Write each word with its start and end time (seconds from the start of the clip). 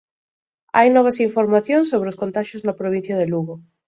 Hai 0.77 0.87
novas 0.95 1.17
informacións 1.27 1.89
sobre 1.91 2.11
os 2.11 2.19
contaxios 2.21 2.63
na 2.63 2.77
provincia 2.81 3.15
de 3.17 3.25
Lugo. 3.31 3.55